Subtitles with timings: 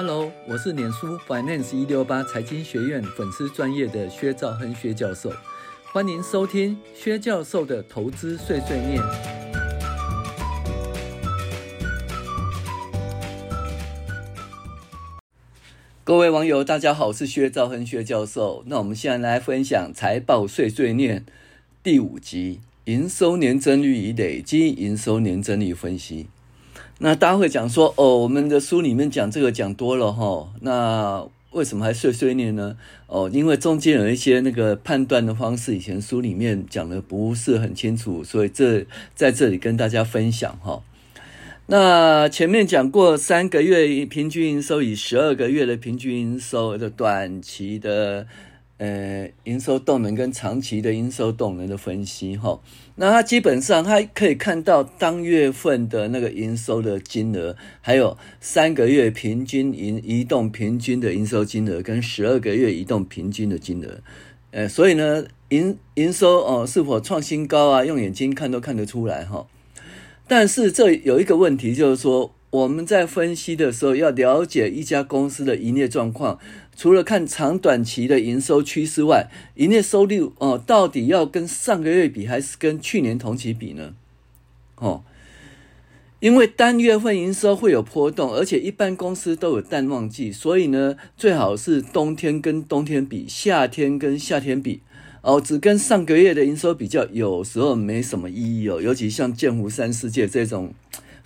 [0.00, 5.32] Hello，我是脸书 Finance 一六八财经学院粉丝专业的薛兆亨薛教授，
[5.92, 9.02] 欢迎收听薛教授的投资碎碎念。
[16.04, 18.62] 各位网友，大家好，我是薛兆亨薛教授。
[18.68, 21.26] 那我们现在来分享财报碎碎念
[21.82, 26.28] 第五集：营收年增率与累积营收年增率分析。
[27.00, 32.76] 那大家会讲说，哦，我们的书里面讲这个讲多了哈，那为什么还碎碎念呢？
[33.06, 40.82] 哦，因为中间有一些那个判断的方式，以前书里面讲的不是很清楚，所以这在这里跟大家分享哈。
[41.66, 48.26] 那前面讲过三个月平均营收与十二个月的平均营收的短期的。
[48.78, 52.60] 呃，营收动能跟长期的营收动能的分析，哈，
[52.94, 63.98] 那它基本上它可以看到当月份的那个营收的金额，还有三个月平均营移动平均的营收金额跟十二个月移动平均的金额，
[64.52, 67.84] 呃，所以呢，营营收哦是否创新高啊？
[67.84, 69.48] 用眼睛看都看得出来哈。
[70.28, 76.38] 但是这有一个问题，就是说我们在分析的时候要了解一家公司的营业状况。
[76.74, 83.94] 除了看长短期的营收趋势外，营业收入哦、到底要跟上个月比，还是跟去年同期比呢？
[84.76, 85.02] 哦，
[86.20, 94.80] 因为单月份营收会有波动，而且一般公司都有淡旺季，所以呢，最好是冬天跟冬天比，夏天跟夏天比
[95.22, 98.80] 哦，只跟上个月的营收比较，有时候没什么意义哦。
[98.80, 100.72] 尤其像剑湖山世界这种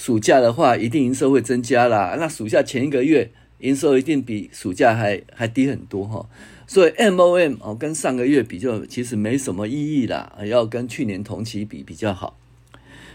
[0.00, 2.16] 暑假的话，一定营收会增加啦。
[2.18, 3.30] 那暑假前一个月。
[3.60, 6.26] 营收一定比暑假还还低很多哈，
[6.66, 12.38] 所以 MOM 哦跟上个月比就其实没什么意义啦，要跟去年同期比比较好。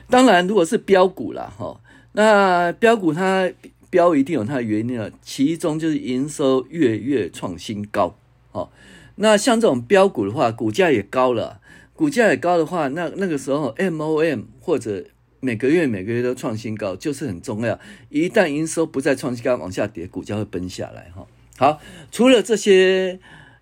[0.08, 3.52] 当然，如果是标股啦哈，那标股它
[3.90, 8.16] 标一定有它的原因了，其中就是营收月月创新高
[8.52, 8.70] 哦。
[9.16, 11.60] 那像这种标股的话，股价也高了，
[11.96, 15.04] 股价也高的话，那那个时候 MOM 或者
[15.46, 17.80] 每个月每个月都创新高，就是很重要。
[18.10, 21.28] 一旦营收不再创新高，往下跌，股价会崩下来哈。
[21.56, 21.80] 好，
[22.12, 23.20] 除了这些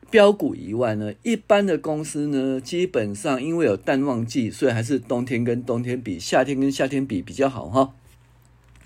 [0.09, 7.93] 标股以外呢，一般的公司呢，基本上因为有淡旺季，所以还是冬天跟冬天比，夏天跟夏天比比较好哈。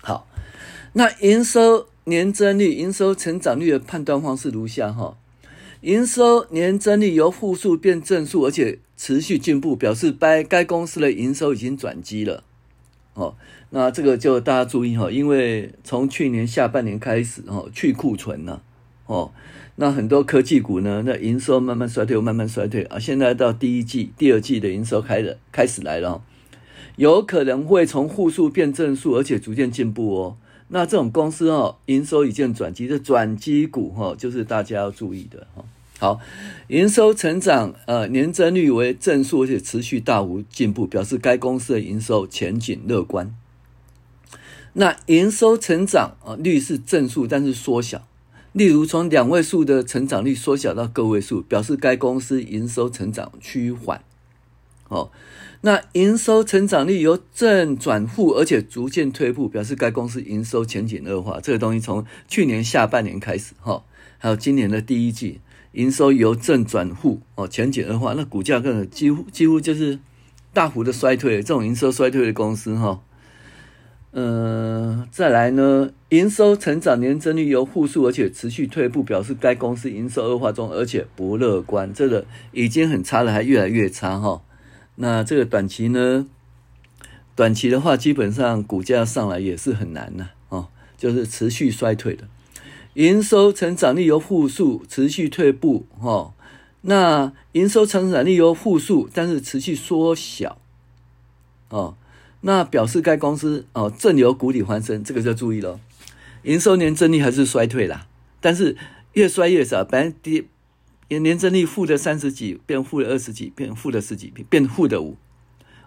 [0.00, 0.26] 好，
[0.94, 5.16] 那营收年增率、营收成长率的判断方式如下哈。
[5.82, 12.42] 营收年增率由负数变正数，而且持续进步，表示该该公司的营收已经转机了。
[13.18, 13.34] 哦，
[13.70, 18.62] 那这个就大家注意哈，因为从去年下半年开始哦，去库存了
[19.06, 19.32] 哦，
[19.74, 26.22] 那很多科技股呢，那营收慢慢衰退，慢慢衰退啊，现在到第一季、第二季的营收开了，开始来了，
[26.94, 30.36] 有可能会从负数变正数，而且逐渐进步哦。
[30.68, 35.64] 那这种公司哦，营收已经转机的转机股哈，就是大家要注意的哈。
[35.98, 36.20] 好，
[36.68, 43.34] 营收成长，呃，年增率为正数，而且持续大幅进步，表示该公司的营收前景乐观。
[44.74, 48.06] 那营收成长啊、呃，率是正数，但是缩小。
[48.52, 54.00] 例如，从两位数的成长率缩小到个位数，表示该公司营收成长趋缓。
[54.86, 55.10] 哦，
[55.62, 61.40] 那营收成长率由正转负，而且逐渐退步，表示该公司营收前景恶化。
[61.40, 63.82] 这个东西从去年下半年开始，哈、哦，
[64.18, 65.40] 还有今年的第一季。
[65.72, 69.98] 营收由正转负哦，前景恶化，那股价更几乎几乎就是
[70.52, 71.36] 大幅的衰退。
[71.42, 73.00] 这种营收衰退的公司哈，
[74.12, 81.92] 嗯、再来呢，营收成长年增率由负数，而且持续退步，表示该公司营收恶化中，而且不乐观。
[81.92, 84.42] 这个已经很差了，还越来越差哈。
[84.96, 86.26] 那这个短期呢，
[87.36, 92.26] 短期的话，基本上股价上来也是很难呐，哦，就是持续衰退的。
[92.98, 96.34] 营收成长率由负数持续退步，哈，
[96.80, 100.58] 那营收成长率由负数，但是持续缩小，
[101.68, 101.94] 哦，
[102.40, 105.78] 那表示该公司哦正由谷底翻身，这个就要注意了。
[106.42, 108.08] 营收年增率还是衰退啦，
[108.40, 108.76] 但是
[109.12, 110.46] 越衰越少，本来跌
[111.20, 115.16] 年增率负的三十几，变负的二十几，变负的十几，变负的五，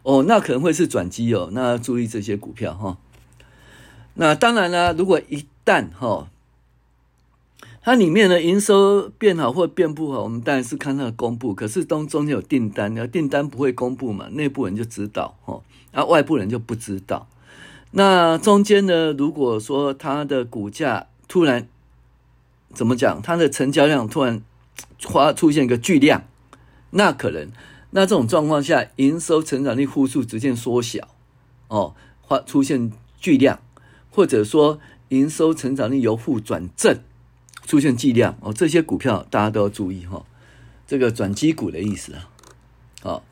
[0.04, 2.98] 哦，那可能会是转机哦，那要注意这些股票哈。
[4.14, 6.30] 那当然了，如果一旦哈。
[7.84, 11.52] 它里面的营收变好或变不好，我们当然是看它的公布。
[11.52, 17.28] 可是当中间有订单，那订单不会公布嘛，内部人就知道哦，那外部人就不知道。
[17.90, 21.68] 那中间呢，如果说它的股价突然
[22.72, 24.44] 怎么讲，它的成交量突然
[25.00, 26.24] 发出现一个巨量，
[26.92, 27.50] 那可能
[27.90, 31.08] 那这种状况下，营收成长率负数逐渐缩小
[31.68, 31.96] 哦，
[32.28, 33.60] 发出现巨量，
[34.12, 34.80] 或者说
[35.10, 37.00] 营收成长率由负转正。
[37.72, 40.26] 出现剂量哦，这些股票大家都要注意哈、哦，
[40.86, 42.28] 这个转机股的意思啊，
[43.02, 43.24] 好、哦。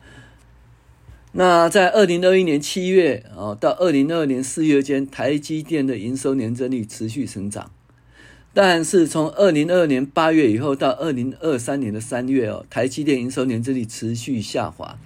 [1.33, 7.69] 那在二零二一年七月啊到二零二二年四月间，台积电的营收年增率持续成长，
[8.53, 14.97] 但是从二零二二年八月以后到二零二三年的三月哦，台积电营收年增率持续下滑，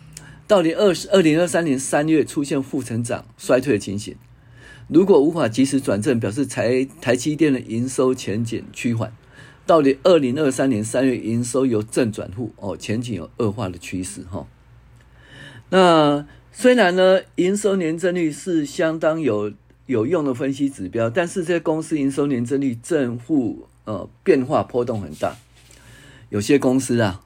[0.46, 4.16] 到底二二零二三年三月出现负成长衰退的情形。
[4.88, 9.12] 如果无法及时转正，表示台台积电的营收前景趋缓。
[9.66, 14.46] 到底二零二三年三月营收由正转负哦，前景有恶化的趋势哈。
[15.70, 19.52] 那虽然呢，营收年增率是相当有
[19.86, 25.36] 有用的分析指标，但是这些公司营收年增率正负呃变化波动很大。
[26.30, 27.22] 有些公司啊，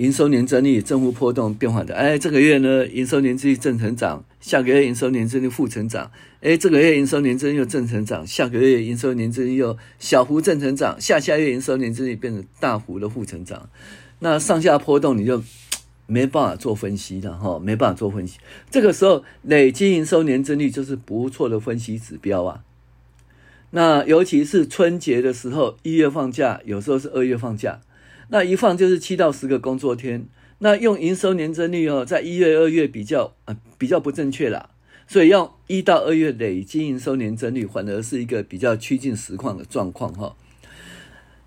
[0.00, 6.10] 营收年增率正负波动变化的，哎，这个月呢营收年增率正成长，下个月营收年增率负成长，
[6.40, 13.68] 哎，这个月营收年增率又正成长，下个月营收年增率又小幅正成长，下下月营收年增率变成大幅的负成长，
[14.20, 15.42] 那上下波动你就。
[16.10, 18.40] 没办法做分析的哈，没办法做分析。
[18.68, 22.64] 这个时候累计营收年增率就是不错的分析指标啊。
[23.70, 27.78] 那尤其是春节的时候，一月放假，有时候是二月放假，
[28.32, 30.26] 那一放就是七到十个工作天。
[30.62, 34.70] 那用营收年增率哦，在一月、二月比较呃比较不正确啦，
[35.08, 40.36] 所以用一到二月累计营收年增率，反而是一个比较趋近实况的状况哈。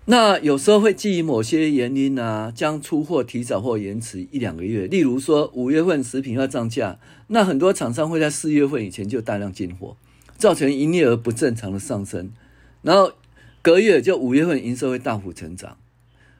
[0.06, 4.86] 那有时候会基于某些原因啊，将出货提早或延迟一两个月。
[4.88, 6.98] 例如说，五月份食品要涨价，
[7.28, 9.96] 那很多厂商会在四月份以前就大量进货，
[10.36, 12.32] 造成营业额不正常的上升。
[12.82, 13.12] 然后
[13.62, 15.78] 隔月就五月份营收会大幅成长。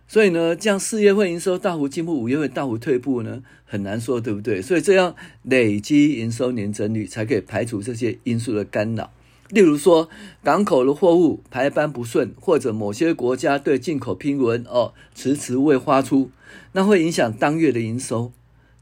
[0.07, 4.63] 所以呢，这样四月份营收大幅进步，五月份大幅退步呢，很难说，对不对？
[4.63, 9.11] 所以这样累积营收年增率才可以排除这些因素的干扰。
[9.49, 10.09] 例如说，
[10.43, 16.31] 港口的货物排班不顺，或者某些国家对进口批文哦迟迟未发出，
[16.73, 18.33] 那会影响当月的营收。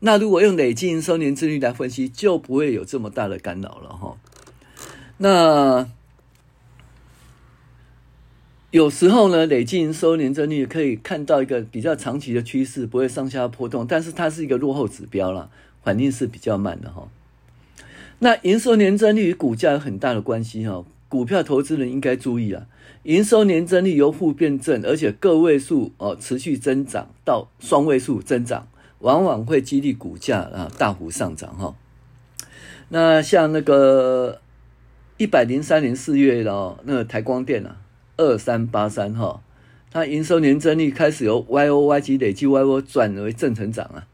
[0.01, 4.17] 那如果用累计营收年增率来分析，就不会有这么大的干扰了哈。
[5.19, 5.89] 那
[8.73, 15.51] 有时候呢，累计收年增率可以看到一个比较长期的趋势，不会上下波动，但是它是一个落后指标了，
[15.83, 17.07] 反应是比较慢的哈。
[18.21, 22.67] 那营收年增率与股价有很大的关系哈，股票投资人应该注意啊。
[23.03, 28.69] 营收年增率由负变正，而且个位数哦持续增长到双位数增长，
[29.01, 31.75] 往往会激励股价啊大幅上涨哈。
[32.89, 34.41] 那像那个
[35.19, 37.77] 一百零三年四月的哦，那个台光电啊，
[38.17, 39.43] 二三八三哈，
[39.91, 44.07] 它营收年增率开始由 Y O Y 及累计 Y O 转为正成长啊。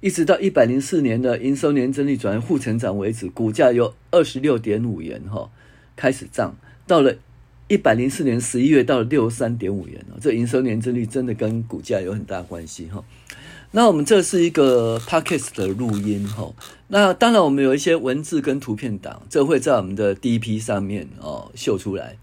[0.00, 5.50] 一直到一百零四年的营收年增率转为负成长为止，股价由二十六点五元哈
[5.96, 6.56] 开始涨，
[6.86, 7.16] 到了
[7.66, 13.02] 一百零四年十一月到了六十三点五元哦，这营收年增率真的跟股价有很大关系哈。
[13.72, 16.54] 那我们这是一个 podcast 的录音哈，
[16.88, 22.16] 那当然我们有一些文字跟图片档，这会在我们的 DP 上面哦秀出来。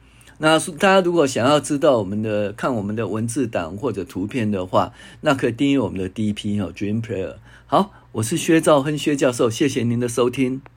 [0.43, 4.91] 那大家如果想要知道我们的看我们的文字档或者图片的话，
[5.21, 7.35] 那可以订阅我们的第一批哈 Dream Player。
[7.65, 10.61] 好，我是薛兆亨薛教授，谢谢您的收听。